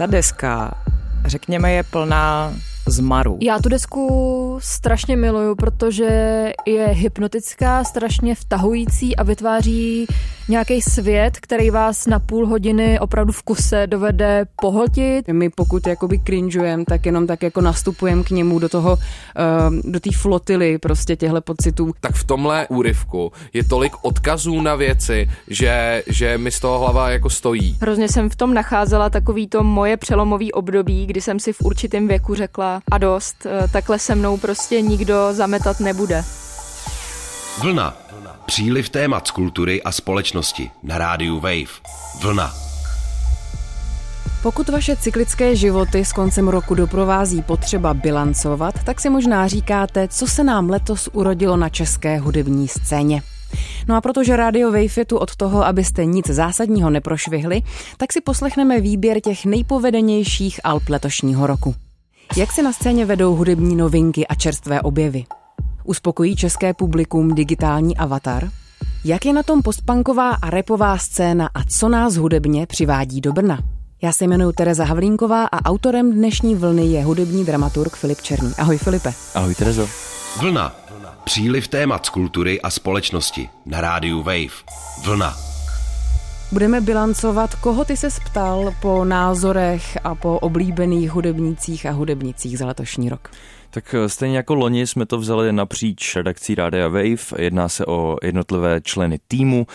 [0.00, 0.74] ta deska,
[1.24, 2.54] řekněme, je plná
[2.86, 3.38] zmaru.
[3.40, 6.04] Já tu desku strašně miluju, protože
[6.66, 10.06] je hypnotická, strašně vtahující a vytváří
[10.50, 15.28] nějaký svět, který vás na půl hodiny opravdu v kuse dovede pohltit.
[15.28, 20.00] My pokud jakoby cringeujeme, tak jenom tak jako nastupujeme k němu do toho, uh, do
[20.00, 21.92] té flotily prostě těchto pocitů.
[22.00, 27.10] Tak v tomhle úryvku je tolik odkazů na věci, že, že mi z toho hlava
[27.10, 27.76] jako stojí.
[27.80, 32.08] Hrozně jsem v tom nacházela takový to moje přelomový období, kdy jsem si v určitém
[32.08, 36.24] věku řekla a dost, eh, takhle se mnou prostě nikdo zametat nebude.
[37.62, 37.96] Vlna.
[38.46, 41.80] Příliv témat z kultury a společnosti na rádiu Wave.
[42.20, 42.54] Vlna.
[44.42, 50.26] Pokud vaše cyklické životy s koncem roku doprovází potřeba bilancovat, tak si možná říkáte, co
[50.26, 53.22] se nám letos urodilo na české hudební scéně.
[53.88, 57.62] No a protože Radio Wave je tu od toho, abyste nic zásadního neprošvihli,
[57.96, 61.74] tak si poslechneme výběr těch nejpovedenějších alb letošního roku.
[62.36, 65.24] Jak se na scéně vedou hudební novinky a čerstvé objevy?
[65.90, 68.48] Uspokojí české publikum digitální avatar?
[69.04, 73.58] Jak je na tom postpanková a repová scéna a co nás hudebně přivádí do Brna?
[74.02, 78.52] Já se jmenuji Tereza Havlínková a autorem dnešní vlny je hudební dramaturg Filip Černý.
[78.58, 79.12] Ahoj Filipe.
[79.34, 79.88] Ahoj Terezo.
[80.40, 80.76] Vlna.
[81.24, 84.62] Příliv témat z kultury a společnosti na rádiu Wave.
[85.04, 85.36] Vlna.
[86.52, 92.66] Budeme bilancovat, koho ty se ptal po názorech a po oblíbených hudebnících a hudebnicích za
[92.66, 93.30] letošní rok.
[93.70, 97.32] Tak eh, stejně jako loni jsme to vzali napříč redakcí Rádia Wave.
[97.38, 99.66] Jedná se o jednotlivé členy týmu.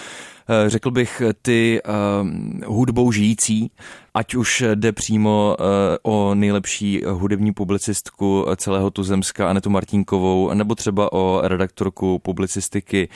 [0.49, 3.71] Eh, řekl bych ty uh, hudbou žijící,
[4.13, 5.65] ať už jde přímo uh,
[6.03, 13.09] o nejlepší hudební publicistku celého tuzemska Anetu Martinkovou, nebo třeba o redaktorku publicistiky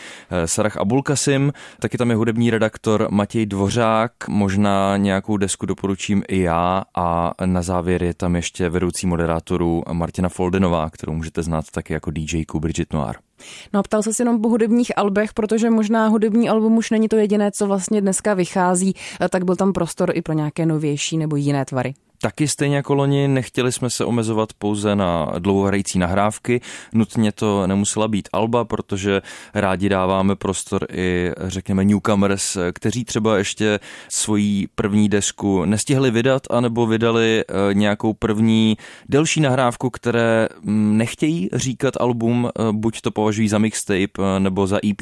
[0.45, 6.83] Sarah Abulkasim, taky tam je hudební redaktor Matěj Dvořák, možná nějakou desku doporučím i já.
[6.95, 12.11] A na závěr je tam ještě vedoucí moderátorů Martina Foldenová, kterou můžete znát taky jako
[12.11, 13.28] DJ Bridget Noir.
[13.73, 17.15] No a ptal se jenom po hudebních albech, protože možná hudební album už není to
[17.15, 18.95] jediné, co vlastně dneska vychází,
[19.29, 21.93] tak byl tam prostor i pro nějaké novější nebo jiné tvary.
[22.21, 26.61] Taky stejně jako loni nechtěli jsme se omezovat pouze na dlouhohrající nahrávky.
[26.93, 29.21] Nutně to nemusela být alba, protože
[29.53, 33.79] rádi dáváme prostor i, řekněme, newcomers, kteří třeba ještě
[34.09, 38.77] svoji první desku nestihli vydat, anebo vydali eh, nějakou první
[39.09, 44.67] delší nahrávku, které mm, nechtějí říkat album, eh, buď to považují za mixtape eh, nebo
[44.67, 44.97] za EP,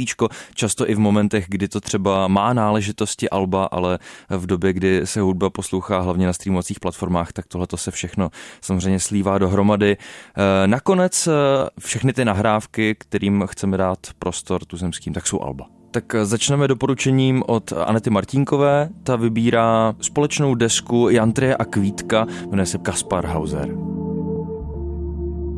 [0.55, 5.21] často i v momentech, kdy to třeba má náležitosti alba, ale v době, kdy se
[5.21, 8.29] hudba poslouchá hlavně na streamovacích platformách, platformách, tak tohle to se všechno
[8.61, 9.97] samozřejmě slívá dohromady.
[9.97, 11.31] Eh, nakonec eh,
[11.79, 15.65] všechny ty nahrávky, kterým chceme dát prostor tuzemským, tak jsou alba.
[15.91, 18.89] Tak eh, začneme doporučením od Anety Martínkové.
[19.03, 23.69] Ta vybírá společnou desku Jantrie a Kvítka, jmenuje se Kaspar Hauser.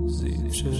[0.05, 0.71] Zítře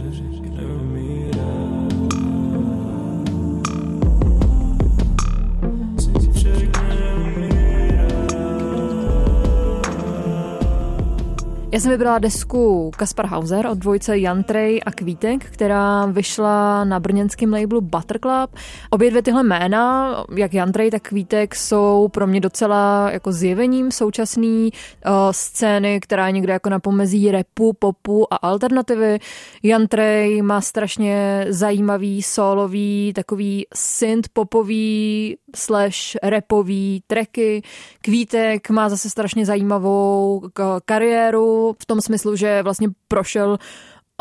[11.71, 17.53] Já jsem vybrala desku Kaspar Hauser od dvojce Jantrej a Kvítek, která vyšla na brněnském
[17.53, 18.55] labelu Butter Club.
[18.89, 24.47] Obě dvě tyhle jména, jak Jantrej, tak Kvítek, jsou pro mě docela jako zjevením současné
[24.47, 29.19] uh, scény, která je někde jako na pomezí repu, popu a alternativy.
[29.63, 37.61] Jantrej má strašně zajímavý, solový, takový synth popový slash repový tracky.
[38.01, 40.41] Kvítek má zase strašně zajímavou
[40.85, 43.57] kariéru, v tom smyslu, že vlastně prošel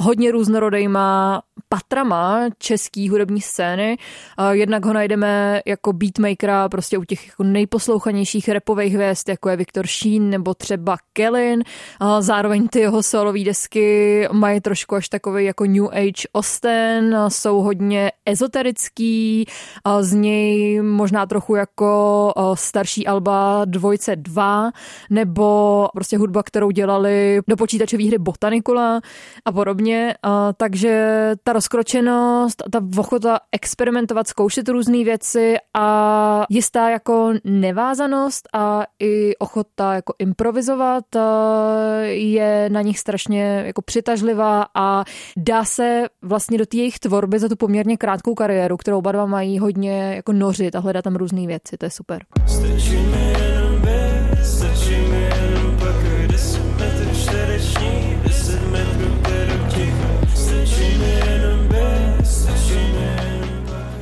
[0.01, 3.97] hodně různorodejma patrama český hudební scény.
[4.51, 9.87] Jednak ho najdeme jako beatmakera prostě u těch jako nejposlouchanějších repových hvězd, jako je Viktor
[9.87, 11.63] Sheen nebo třeba Kellen.
[12.21, 18.13] Zároveň ty jeho solové desky mají trošku až takový jako New Age osten, jsou hodně
[18.27, 19.45] ezoterický,
[20.01, 24.71] z něj možná trochu jako starší alba Dvojce 2,
[25.11, 29.01] nebo prostě hudba, kterou dělali do počítačové hry Botanicula
[29.45, 30.15] a podobně.
[30.57, 39.37] Takže ta rozkročenost, ta ochota experimentovat, zkoušet různé věci a jistá jako nevázanost a i
[39.37, 41.05] ochota jako improvizovat
[42.05, 45.05] je na nich strašně jako přitažlivá a
[45.37, 49.27] dá se vlastně do té jejich tvorby za tu poměrně krátkou kariéru, kterou oba dva
[49.27, 52.25] mají hodně jako nořit a hledat tam různé věci, to je super.
[52.47, 53.38] Stačí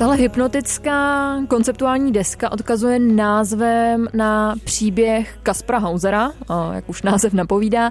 [0.06, 6.32] Tahle hypnotická konceptuální deska odkazuje názvem na příběh Kaspra Hausera,
[6.72, 7.90] jak už název napovídá,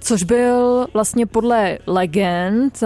[0.00, 2.80] což byl vlastně podle legend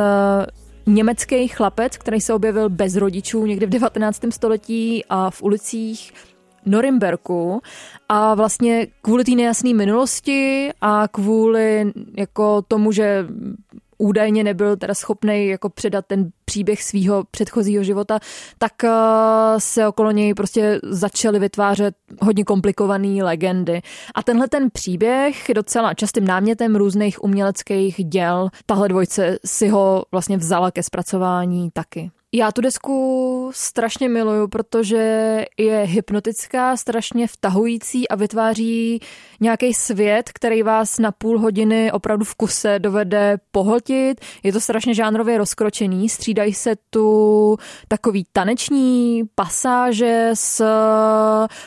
[0.87, 4.21] německý chlapec, který se objevil bez rodičů někdy v 19.
[4.31, 6.13] století a v ulicích
[6.67, 7.61] Norimberku
[8.09, 13.27] a vlastně kvůli té nejasné minulosti a kvůli jako tomu, že
[14.05, 18.19] údajně nebyl teda schopný jako předat ten příběh svého předchozího života,
[18.59, 18.91] tak uh,
[19.59, 23.83] se okolo něj prostě začaly vytvářet hodně komplikované legendy.
[24.15, 28.49] A tenhle ten příběh docela častým námětem různých uměleckých děl.
[28.67, 32.11] Tahle dvojce si ho vlastně vzala ke zpracování taky.
[32.37, 34.97] Já tu desku strašně miluju, protože
[35.59, 39.01] je hypnotická, strašně vtahující a vytváří
[39.41, 44.21] nějaký svět, který vás na půl hodiny opravdu v kuse dovede pohltit.
[44.43, 47.57] Je to strašně žánrově rozkročený, střídají se tu
[47.89, 50.65] takový taneční pasáže s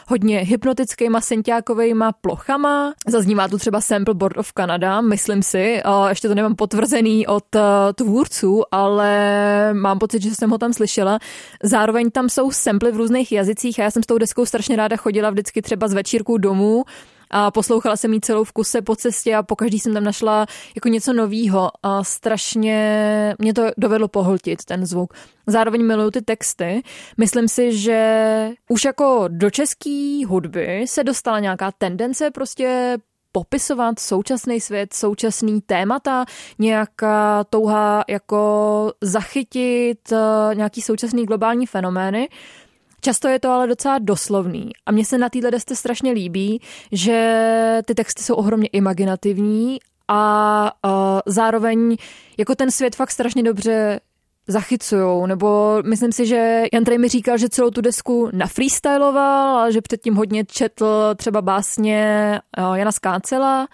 [0.07, 2.93] hodně hypnotickýma sentiákovejma plochama.
[3.07, 7.61] Zaznívá tu třeba sample Board of Canada, myslím si, ještě to nemám potvrzený od eh,
[7.93, 11.19] tvůrců, ale mám pocit, že jsem ho tam slyšela.
[11.63, 14.97] Zároveň tam jsou samply v různých jazycích a já jsem s tou deskou strašně ráda
[14.97, 16.83] chodila vždycky třeba z večírku domů
[17.29, 20.45] a poslouchala jsem jí celou v kuse po cestě a pokaždý jsem tam našla
[20.75, 25.13] jako něco novýho a strašně mě to dovedlo pohltit, ten zvuk.
[25.47, 26.81] Zároveň miluju ty texty.
[27.17, 32.97] Myslím si, že už jako do české hudby se dostala nějaká tendence prostě
[33.37, 36.25] popisovat současný svět, současný témata,
[36.59, 42.29] nějaká touha jako zachytit eh, nějaký současný globální fenomény.
[43.01, 46.61] Často je to ale docela doslovný a mně se na téhle desce strašně líbí,
[46.91, 51.97] že ty texty jsou ohromně imaginativní a uh, zároveň
[52.37, 53.99] jako ten svět fakt strašně dobře
[54.47, 59.71] zachycujou, nebo myslím si, že Jan Trej mi říkal, že celou tu desku nafreestyloval, ale
[59.71, 62.01] že předtím hodně četl třeba básně
[62.57, 63.67] eh, Jana Skácela,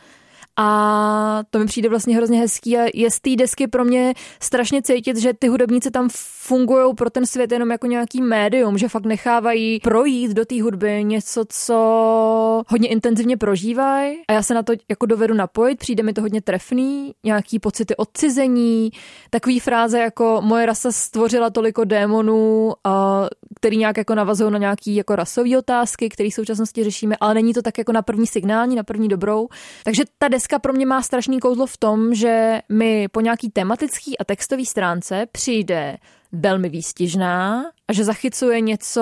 [0.58, 4.82] a to mi přijde vlastně hrozně hezký a je z té desky pro mě strašně
[4.82, 6.10] cítit, že ty hudebníci tam
[6.46, 11.04] fungují pro ten svět jenom jako nějaký médium, že fakt nechávají projít do té hudby
[11.04, 16.14] něco, co hodně intenzivně prožívají a já se na to jako dovedu napojit, přijde mi
[16.14, 18.92] to hodně trefný, nějaký pocity odcizení,
[19.30, 24.96] takový fráze jako moje rasa stvořila toliko démonů, a který nějak jako navazují na nějaký
[24.96, 28.76] jako rasové otázky, které v současnosti řešíme, ale není to tak jako na první signální,
[28.76, 29.48] na první dobrou.
[29.84, 30.28] Takže ta
[30.60, 35.26] pro mě má strašný kouzlo v tom, že mi po nějaký tematický a textový stránce
[35.32, 35.98] přijde
[36.32, 39.02] velmi výstižná a že zachycuje něco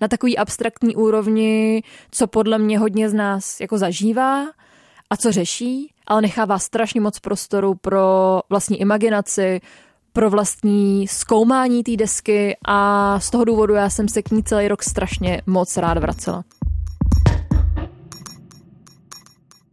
[0.00, 4.44] na takový abstraktní úrovni, co podle mě hodně z nás jako zažívá
[5.10, 9.60] a co řeší, ale nechává strašně moc prostoru pro vlastní imaginaci,
[10.12, 14.68] pro vlastní zkoumání té desky a z toho důvodu já jsem se k ní celý
[14.68, 16.44] rok strašně moc rád vracela.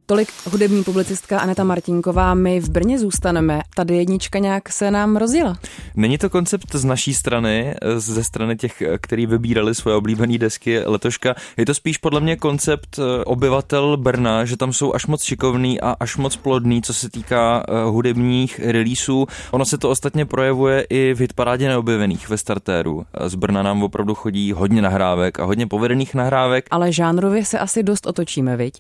[0.08, 2.34] Tolik hudební publicistka Aneta Martinková.
[2.34, 3.62] My v Brně zůstaneme.
[3.76, 5.58] Tady jednička nějak se nám rozjela.
[5.96, 11.36] Není to koncept z naší strany, ze strany těch, který vybírali svoje oblíbené desky letoška.
[11.58, 15.82] Je to spíš podle mě koncept eh, obyvatel Brna, že tam jsou až moc šikovný
[15.82, 19.28] a až moc plodný, co se týká eh, hudebních releaseů.
[19.52, 23.06] Ono se to ostatně projevuje i v hitparádě neobjevených ve startéru.
[23.28, 26.66] Z Brna nám opravdu chodí hodně nahrávek a hodně povedených nahrávek.
[26.72, 28.74] Ale žánrově se asi dost otočíme, viď?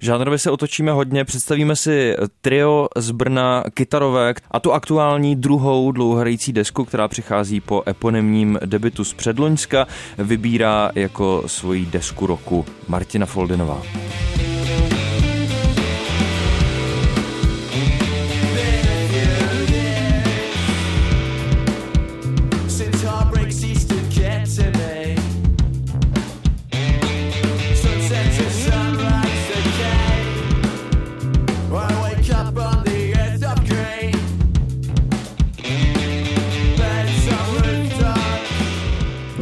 [0.00, 5.92] Žánrově se otočíme otočíme hodně, představíme si trio z Brna kytarové a tu aktuální druhou
[5.92, 9.86] dlouhohrající desku, která přichází po eponymním debitu z předloňska,
[10.18, 13.82] vybírá jako svoji desku roku Martina Foldinová.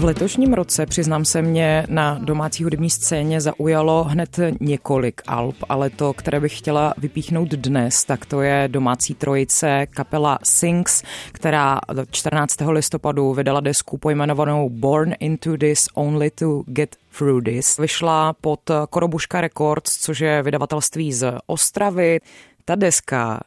[0.04, 5.90] V letošním roce, přiznám se, mě na domácí hudební scéně zaujalo hned několik alb, ale
[5.90, 11.80] to, které bych chtěla vypíchnout dnes, tak to je domácí trojice kapela Sings, která
[12.10, 12.56] 14.
[12.68, 17.78] listopadu vydala desku pojmenovanou Born into this only to get through this.
[17.78, 22.20] Vyšla pod Korobuška Records, což je vydavatelství z Ostravy.
[22.64, 23.40] Ta deska,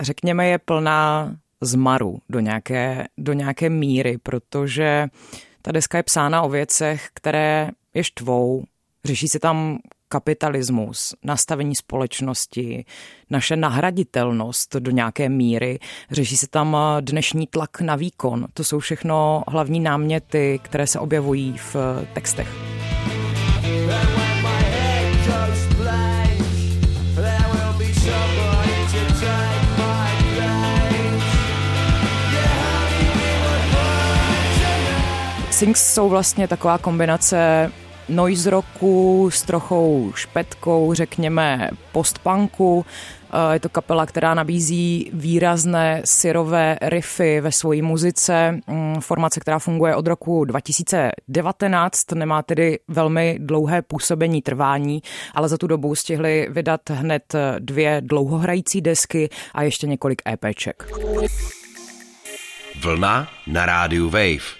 [0.00, 5.08] řekněme, je plná zmaru do nějaké, do nějaké míry, protože
[5.62, 8.64] ta deska je psána o věcech, které je štvou,
[9.04, 12.84] řeší se tam kapitalismus, nastavení společnosti,
[13.30, 15.78] naše nahraditelnost do nějaké míry.
[16.10, 18.46] Řeší se tam dnešní tlak na výkon.
[18.54, 21.76] To jsou všechno hlavní náměty, které se objevují v
[22.14, 22.48] textech.
[35.60, 37.72] Sings jsou vlastně taková kombinace
[38.08, 42.86] noise rocku s trochou špetkou, řekněme postpunku.
[43.32, 48.60] Eh, je to kapela, která nabízí výrazné syrové riffy ve své muzice.
[48.66, 55.02] Mm, formace, která funguje od roku 2019, nemá tedy velmi dlouhé působení trvání,
[55.34, 60.86] ale za tu dobu stihli vydat hned dvě dlouhohrající desky a ještě několik EPček.
[62.82, 64.59] Vlna na rádiu Wave.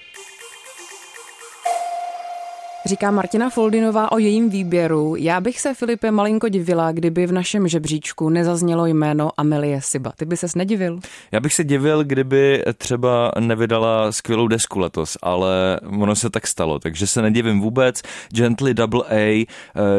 [2.91, 5.17] Říká Martina Foldinová o jejím výběru.
[5.17, 10.13] Já bych se, Filipe, malinko divila, kdyby v našem žebříčku nezaznělo jméno Amelie Siba.
[10.17, 11.01] Ty by ses nedivil?
[11.33, 16.79] Já bych se divil, kdyby třeba nevydala skvělou desku letos, ale ono se tak stalo,
[16.79, 18.03] takže se nedivím vůbec.
[18.33, 19.47] Gently Double A, eh,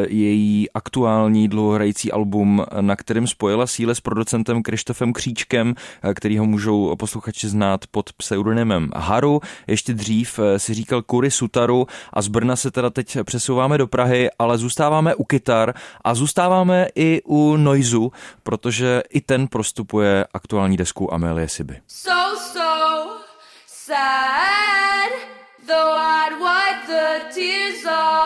[0.08, 6.46] její aktuální dlouhohrající album, na kterém spojila síle s producentem Krištofem Kříčkem, eh, který ho
[6.46, 9.40] můžou posluchači znát pod pseudonymem Haru.
[9.66, 13.86] Ještě dřív eh, si říkal Kuri Sutaru a z Brna se teda teď přesouváme do
[13.86, 15.74] Prahy, ale zůstáváme u kytar
[16.04, 18.12] a zůstáváme i u noizu,
[18.42, 21.80] protože i ten prostupuje aktuální desku Amelie Siby.
[21.86, 23.08] So, so
[23.66, 25.12] sad,
[25.66, 28.21] though I'd wipe the tears off.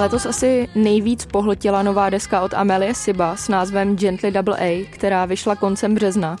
[0.00, 5.24] Letos asi nejvíc pohltila nová deska od Amelie Siba s názvem Gently Double A, která
[5.24, 6.36] vyšla koncem března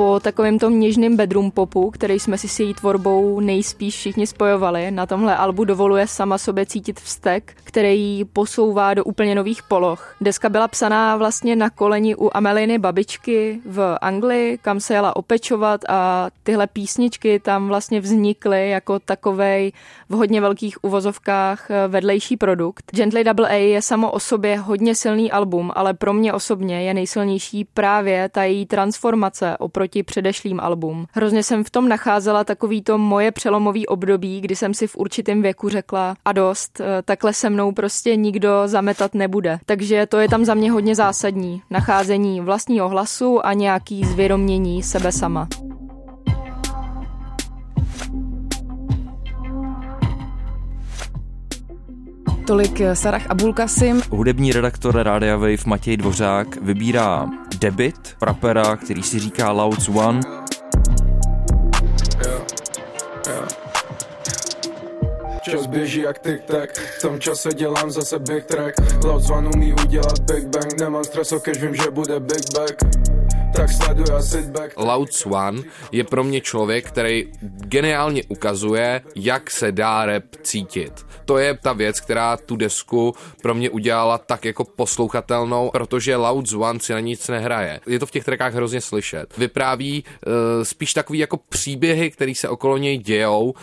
[0.00, 4.90] po takovém tom něžným bedroom popu, který jsme si s její tvorbou nejspíš všichni spojovali,
[4.90, 10.16] na tomhle albu dovoluje sama sobě cítit vztek, který ji posouvá do úplně nových poloh.
[10.20, 15.80] Deska byla psaná vlastně na koleni u Ameliny babičky v Anglii, kam se jela opečovat
[15.88, 19.72] a tyhle písničky tam vlastně vznikly jako takovej
[20.08, 22.84] v hodně velkých uvozovkách vedlejší produkt.
[22.92, 26.94] Gently Double A je samo o sobě hodně silný album, ale pro mě osobně je
[26.94, 31.06] nejsilnější právě ta její transformace oproti oproti předešlým album.
[31.12, 35.42] Hrozně jsem v tom nacházela takový to moje přelomový období, kdy jsem si v určitém
[35.42, 39.58] věku řekla a dost, eh, takhle se mnou prostě nikdo zametat nebude.
[39.66, 41.62] Takže to je tam za mě hodně zásadní.
[41.70, 45.48] Nacházení vlastního hlasu a nějaký zvědomění sebe sama.
[52.50, 54.02] Tolik Sarah Abulkasim.
[54.10, 57.26] Hudební redaktor Rádia Wave Matěj Dvořák vybírá
[57.58, 60.20] debit rapera, který si říká Louds One.
[65.42, 70.18] Čas běží jak tik-tak, v tom čase dělám zase big track Louds One umí udělat
[70.18, 73.09] big bang, nemám stres, kež vím, že bude big bang
[73.56, 74.72] tak sleduj a sit back.
[74.76, 80.92] Loud Swan je pro mě člověk, který geniálně ukazuje, jak se dá rap cítit.
[81.24, 86.48] To je ta věc, která tu desku pro mě udělala tak jako poslouchatelnou, protože Loud
[86.48, 87.80] Swan si na nic nehraje.
[87.86, 89.36] Je to v těch trackách hrozně slyšet.
[89.38, 93.54] Vypráví uh, spíš takový jako příběhy, které se okolo něj dějou uh,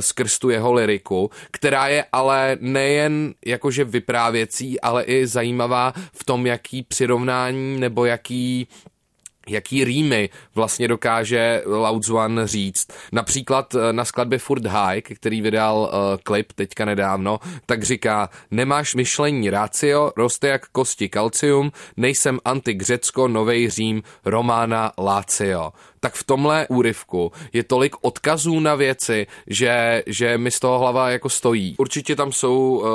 [0.00, 6.46] skrz tu jeho liriku, která je ale nejen jakože vyprávěcí, ale i zajímavá v tom,
[6.46, 8.68] jaký přirovnání nebo jaký
[9.48, 12.88] jaký rýmy vlastně dokáže Loud One říct.
[13.12, 15.88] Například eh, na skladbě Furt High, který vydal uh,
[16.22, 23.70] klip teďka nedávno, tak říká, nemáš myšlení rácio, roste jak kosti kalcium, nejsem anti-Řecko, novej
[23.70, 25.72] Řím, Romána, Lácio
[26.06, 31.10] tak v tomhle úryvku je tolik odkazů na věci, že, že mi z toho hlava
[31.10, 31.74] jako stojí.
[31.78, 32.88] Určitě tam jsou uh,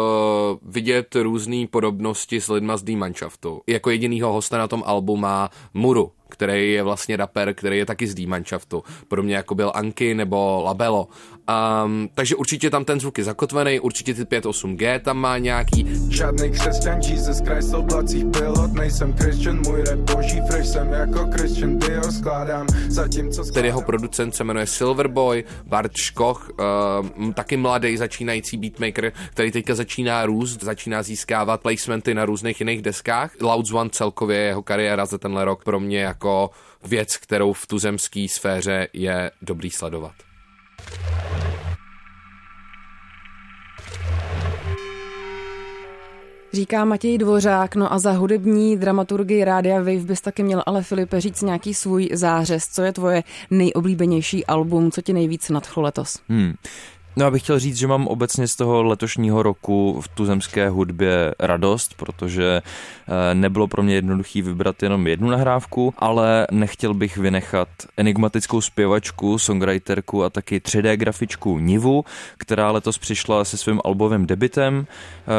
[0.73, 3.61] vidět různé podobnosti s lidma z D-Manšaftu.
[3.67, 8.07] Jako jedinýho hosta na tom albu má Muru, který je vlastně rapper, který je taky
[8.07, 8.83] z D-Manšaftu.
[9.07, 11.07] Podobně jako byl Anky nebo Labelo.
[11.51, 15.87] Um, takže určitě tam ten zvuk je zakotvený, určitě ty 5.8G tam má nějaký.
[16.09, 21.79] Žádný křesťan, Jesus Christ, oblacích pilot, nejsem Christian, můj rap boží, fresh jsem jako Christian
[21.79, 23.53] Dior, skládám zatímco skládám.
[23.53, 26.51] Tedy jeho producent se jmenuje Silverboy, Bart Škoch,
[27.19, 32.81] uh, taky mladý začínající beatmaker, který teďka začíná růst, začíná získávat placementy na různých jiných
[32.81, 33.31] deskách.
[33.41, 36.49] Louds One celkově jeho kariéra za tenhle rok pro mě jako
[36.83, 40.30] věc, kterou v tuzemské sféře je dobrý sledovat.
[46.53, 51.21] Říká Matěj Dvořák, no a za hudební dramaturgii Rádia Wave bys taky měl ale Filipe
[51.21, 52.67] říct nějaký svůj zářez.
[52.67, 56.19] Co je tvoje nejoblíbenější album, co ti nejvíc nadchlo letos?
[56.29, 56.53] Hmm.
[57.15, 61.35] No já bych chtěl říct, že mám obecně z toho letošního roku v tuzemské hudbě
[61.39, 67.67] radost, protože eh, nebylo pro mě jednoduchý vybrat jenom jednu nahrávku, ale nechtěl bych vynechat
[67.97, 72.05] enigmatickou zpěvačku, songwriterku a taky 3D grafičku Nivu,
[72.37, 74.87] která letos přišla se svým albovým debitem.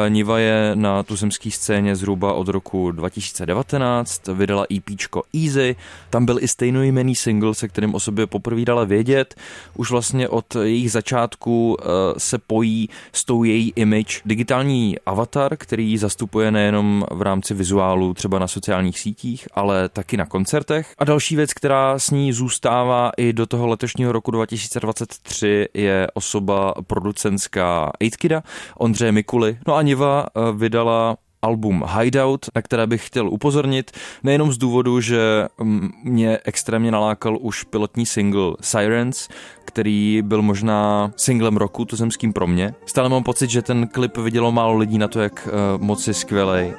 [0.05, 5.75] Eh, Niva je na tuzemské scéně zhruba od roku 2019, vydala EPčko Easy,
[6.09, 9.35] tam byl i stejnojmený single, se kterým o sobě poprvé dala vědět.
[9.75, 11.85] Už vlastně od jejich začátku Eh,
[12.17, 18.39] se pojí s tou její image digitální avatar, který zastupuje nejenom v rámci vizuálu třeba
[18.39, 20.93] na sociálních sítích, ale taky na koncertech.
[20.97, 26.73] A další věc, která s ní zůstává i do toho letošního roku 2023 je osoba
[26.87, 27.91] producentská
[28.29, 28.41] 8
[28.77, 29.57] Ondřeje Mikuly.
[29.67, 33.91] No a Niva eh, vydala album Hideout, na které bych chtěl upozornit,
[34.23, 39.29] nejenom z důvodu, že mm, mě extrémně nalákal už pilotní single Sirens,
[39.65, 42.73] který byl možná singlem roku tuzemským pro mě.
[42.85, 46.13] Stále mám pocit, že ten klip vidělo málo lidí na to, jak uh, moc je
[46.13, 46.73] skvělej.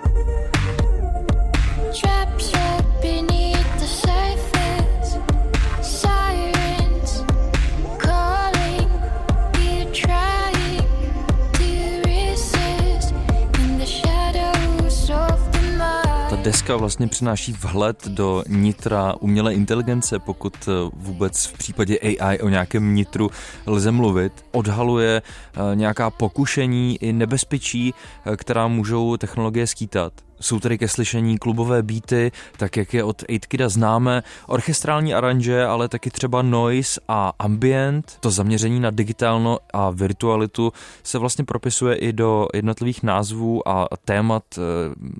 [16.54, 22.48] Deska vlastně přináší vhled do nitra umělé inteligence, pokud eh, vůbec v případě AI o
[22.48, 23.30] nějakém nitru
[23.66, 24.32] lze mluvit.
[24.52, 27.94] Odhaluje eh, nějaká pokušení i nebezpečí,
[28.26, 30.12] eh, která můžou technologie skýtat.
[30.40, 35.88] Jsou tady ke slyšení klubové beaty, tak jak je od 8 známe, orchestrální aranže, ale
[35.88, 38.16] taky třeba noise a ambient.
[38.20, 40.72] To zaměření na digitálno a virtualitu
[41.02, 44.60] se vlastně propisuje i do jednotlivých názvů a témat e,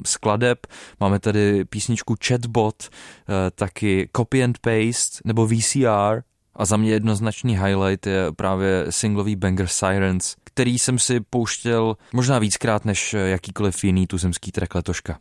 [0.07, 0.67] skladeb.
[1.01, 6.23] Máme tady písničku Chatbot, e, taky Copy and Paste nebo VCR,
[6.57, 12.39] a za mě jednoznačný highlight je právě singlový banger Sirens, který jsem si pouštěl možná
[12.39, 15.19] víckrát než jakýkoliv jiný tuzemský track letoška.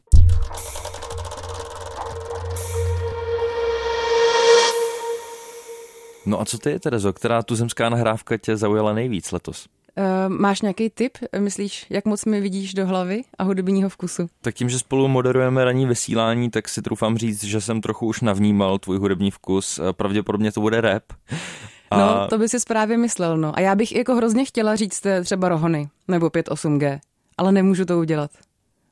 [6.25, 9.67] No a co ty, Terezo, která tuzemská nahrávka tě zaujala nejvíc letos?
[9.97, 14.29] Uh, máš nějaký tip, myslíš, jak moc mi vidíš do hlavy a hudebního vkusu?
[14.41, 18.21] Tak tím, že spolu moderujeme ranní vysílání, tak si trufám říct, že jsem trochu už
[18.21, 19.79] navnímal tvůj hudební vkus.
[19.79, 21.03] Eh, pravděpodobně to bude rap.
[21.91, 21.97] A...
[21.97, 23.57] No, to by si právě myslel, no.
[23.57, 26.99] A já bych jako hrozně chtěla říct eh, třeba Rohony nebo 5.8G,
[27.37, 28.31] ale nemůžu to udělat.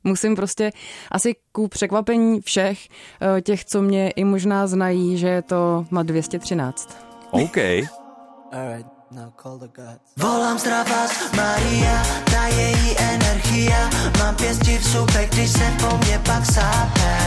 [0.04, 0.71] Musím prostě
[1.12, 2.88] asi ku překvapení všech
[3.43, 6.97] těch, co mě i možná znají, že je to má 213.
[7.32, 7.58] OK.
[10.15, 13.89] Volám zdra vás, Maria, ta její energia.
[14.19, 17.17] Mám pěsti v zubech, když se po mně pak sápe.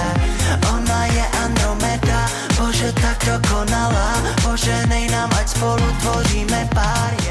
[0.72, 4.12] Ona je Andromeda, bože tak dokonalá.
[4.42, 7.23] Bože nej nám, ať spolu tvoříme pár, yeah.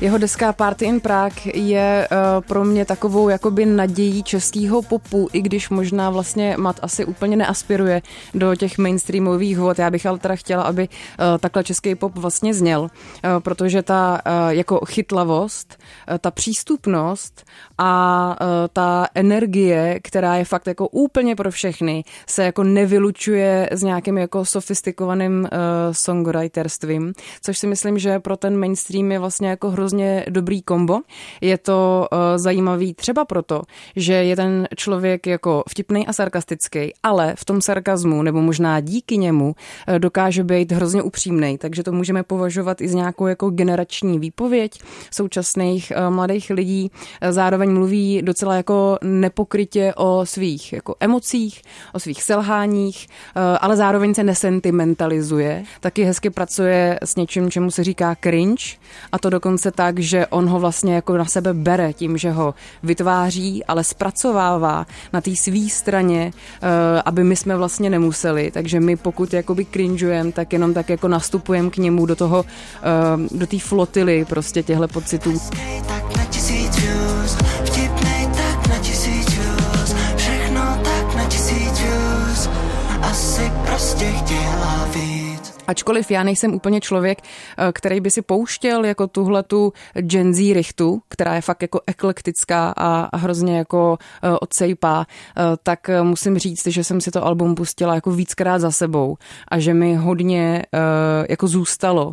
[0.00, 5.42] Jeho deska Party in Prague je uh, pro mě takovou jakoby nadějí českého popu, i
[5.42, 8.02] když možná vlastně Mat asi úplně neaspiruje
[8.34, 9.78] do těch mainstreamových vod.
[9.78, 12.88] Já bych ale teda chtěla, aby uh, takhle český pop vlastně zněl, uh,
[13.38, 15.76] protože ta jako chytlavost,
[16.20, 17.44] ta přístupnost
[17.78, 18.36] a
[18.72, 24.44] ta energie, která je fakt jako úplně pro všechny, se jako nevylučuje s nějakým jako
[24.44, 25.48] sofistikovaným
[25.92, 31.00] songwriterstvím, což si myslím, že pro ten mainstream je vlastně jako hrozně hrozně dobrý kombo.
[31.40, 33.62] Je to uh, zajímavý třeba proto,
[33.96, 39.16] že je ten člověk jako vtipný a sarkastický, ale v tom sarkazmu, nebo možná díky
[39.18, 39.54] němu,
[39.88, 41.58] uh, dokáže být hrozně upřímný.
[41.58, 44.80] Takže to můžeme považovat i z nějakou jako generační výpověď
[45.12, 46.90] současných uh, mladých lidí.
[47.30, 54.14] Zároveň mluví docela jako nepokrytě o svých jako emocích, o svých selháních, uh, ale zároveň
[54.14, 55.64] se nesentimentalizuje.
[55.80, 58.64] Taky hezky pracuje s něčím, čemu se říká cringe
[59.12, 62.54] a to dokonce tak, že on ho vlastně jako na sebe bere tím, že ho
[62.82, 68.50] vytváří, ale zpracovává na té své straně, eh, aby my jsme vlastně nemuseli.
[68.50, 73.38] Takže my pokud jakoby cringeujeme, tak jenom tak jako nastupujeme k němu do toho, eh,
[73.38, 75.40] do té flotily prostě těchto pocitů.
[76.30, 76.37] Asi
[85.68, 90.52] Ačkoliv já nejsem úplně člověk, eh, který by si pouštěl jako tuhle tu Gen Z
[90.54, 96.66] richtu, která je fakt jako eklektická a hrozně jako eh, odsejpá, eh, tak musím říct,
[96.66, 99.16] že jsem si to album pustila jako víckrát za sebou
[99.48, 100.62] a že mi hodně
[101.28, 102.12] jako zůstalo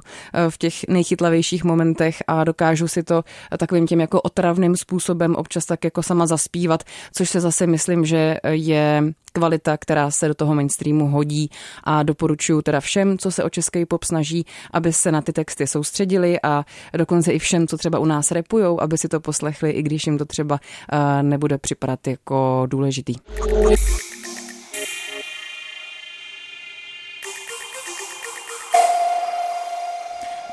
[0.50, 3.24] v těch nejchytlavějších momentech a dokážu si to
[3.58, 8.38] takovým tím jako otravným způsobem občas tak jako sama zaspívat, což se zase myslím, že
[8.50, 11.50] je kvalita, která se do toho mainstreamu hodí
[11.84, 15.68] a doporučuji teda všem, co se o český pop snaží, aby se na ty texty
[15.68, 16.66] soustředili a
[16.98, 20.18] dokonce i všem, co třeba u nás repujou, aby si to poslechli, i když jim
[20.18, 20.60] to třeba
[20.92, 23.16] eh, nebude připadat jako důležitý.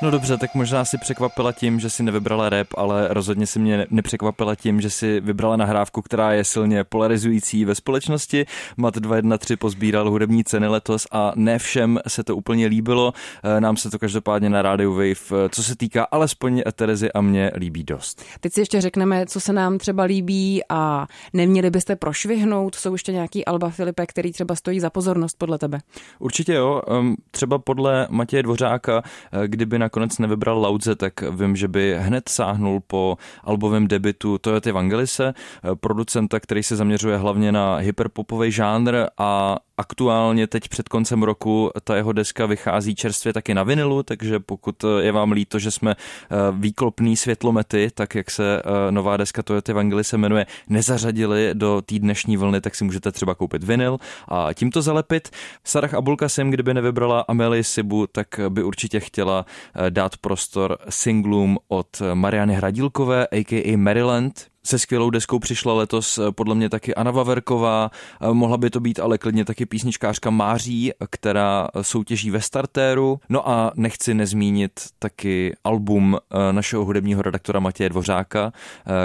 [0.03, 3.87] No dobře, tak možná si překvapila tím, že si nevybrala rap, ale rozhodně si mě
[3.91, 8.47] nepřekvapila tím, že si vybrala nahrávku, která je silně polarizující ve společnosti.
[8.77, 13.13] Mat 213 pozbíral hudební ceny letos a ne všem se to úplně líbilo.
[13.45, 17.21] Eh, nám se to každopádně na rádiu Wave, eh, co se týká alespoň Terezy a
[17.21, 18.23] mě, líbí dost.
[18.41, 22.75] Teď si ještě řekneme, co se nám třeba líbí a neměli byste prošvihnout.
[22.75, 25.79] Jsou ještě nějaký Alba Filipe, který třeba stojí za pozornost podle tebe?
[26.19, 26.83] Určitě jo.
[27.31, 32.29] Třeba podle Matěje Dvořáka, eh, kdyby na nakonec nevybral Laudze, tak vím, že by hned
[32.29, 35.35] sáhnul po albovém debitu Toyota Evangelise,
[35.81, 41.97] producenta, který se zaměřuje hlavně na hyperpopový žánr a Aktuálně teď před koncem roku ta
[41.97, 46.37] jeho deska vychází čerstvě taky na vinilu, takže pokud je vám líto, že jsme eh,
[46.53, 51.99] výklopný světlomety, tak jak se eh, nová deska Toyota Evangeli se jmenuje, nezařadili do té
[51.99, 55.31] dnešní vlny, tak si můžete třeba koupit vinyl a tímto zalepit.
[55.65, 61.59] Sarah Abulka sem, kdyby nevybrala Amelie Sibu, tak by určitě chtěla eh, dát prostor singlům
[61.69, 63.77] od Mariany Hradílkové, a.k.a.
[63.77, 67.91] Maryland, se skvělou deskou přišla letos eh, podle mě taky Anna Vaverková,
[68.21, 73.21] eh, mohla by to být ale klidně taky písničkářka Máří, která soutěží ve startéru.
[73.29, 78.53] No a nechci nezmínit taky album eh, našeho hudebního redaktora Matěje Dvořáka,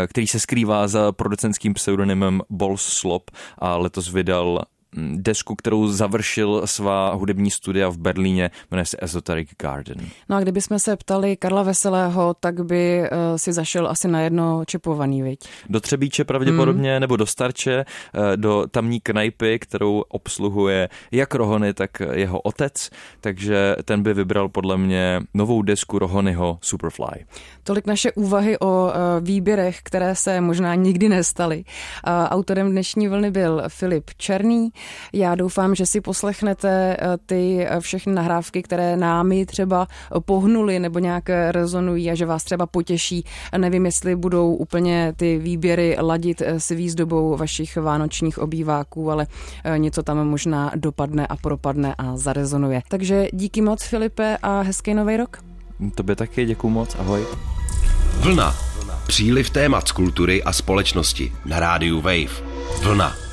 [0.08, 4.64] který se skrývá za producentským pseudonymem Balls Slop a letos vydal
[5.16, 9.98] desku, kterou završil svá hudební studia v Berlíně, jmenuje se Esoteric Garden.
[10.30, 14.66] No a kdybychom se ptali Karla Veselého, tak by uh, si zašel asi na jedno
[14.66, 15.40] čepovaný, viď?
[15.70, 17.02] Do Třebíče pravděpodobně, hmm.
[17.02, 22.90] nebo do Starče, uh, do tamní knajpy, kterou obsluhuje jak Rohony, tak jeho otec,
[23.22, 27.26] takže ten by vybral podle mě novou desku Rohonyho Superfly.
[27.64, 31.64] Tolik naše úvahy o uh, výběrech, které se možná nikdy nestaly.
[32.30, 34.70] Autorem dnešní vlny byl Filip Černý,
[35.14, 39.88] já doufám, že si poslechnete eh, ty eh, všechny nahrávky, které námi třeba
[40.26, 43.26] pohnuly nebo nějak rezonují a že vás třeba potěší.
[43.58, 49.28] Nevím, jestli budou úplně ty výběry ladit s výzdobou vašich vánočních obýváků, ale
[49.64, 52.82] eh, něco tam možná dopadne a propadne a zarezonuje.
[52.88, 55.38] Takže díky moc, Filipe, a hezký nový rok.
[55.96, 57.26] Tobě taky, děkuji moc, ahoj.
[58.20, 58.56] Vlna.
[59.08, 62.44] Příliv témat z kultury a společnosti na rádiu Wave.
[62.84, 63.27] Vlna.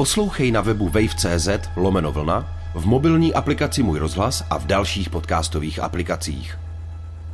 [0.00, 5.78] Poslouchej na webu wave.cz lomeno vlna, v mobilní aplikaci Můj rozhlas a v dalších podcastových
[5.78, 6.58] aplikacích.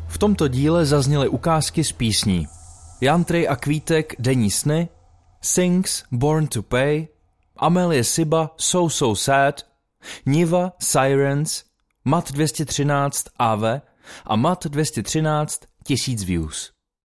[0.09, 2.47] V tomto díle zazněly ukázky z písní.
[3.01, 4.89] Jantry a Kvítek Denní sny,
[5.43, 7.09] Sings Born to Pay,
[7.57, 9.63] Amelie Siba So So Sad,
[10.27, 11.65] Niva Sirens,
[12.05, 13.63] Mat 213 AV
[14.27, 16.76] a Mat 213 1000 views.